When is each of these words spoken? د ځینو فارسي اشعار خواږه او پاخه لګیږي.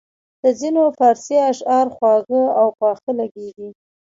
د 0.41 0.43
ځینو 0.59 0.81
فارسي 0.97 1.37
اشعار 1.51 1.87
خواږه 1.95 2.41
او 2.59 2.67
پاخه 2.79 3.11
لګیږي. 3.19 3.69